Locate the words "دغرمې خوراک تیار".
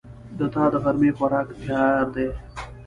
0.73-2.05